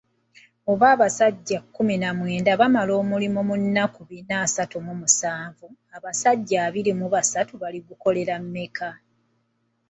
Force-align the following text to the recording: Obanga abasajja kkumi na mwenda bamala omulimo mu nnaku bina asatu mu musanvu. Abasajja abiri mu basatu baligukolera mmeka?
Obanga 0.71 0.93
abasajja 0.97 1.57
kkumi 1.63 1.95
na 2.01 2.09
mwenda 2.17 2.51
bamala 2.59 2.91
omulimo 3.01 3.39
mu 3.49 3.55
nnaku 3.61 4.01
bina 4.09 4.33
asatu 4.45 4.75
mu 4.85 4.93
musanvu. 5.01 5.67
Abasajja 5.95 6.57
abiri 6.67 6.91
mu 6.99 7.07
basatu 7.13 7.53
baligukolera 7.61 8.35
mmeka? 8.43 8.89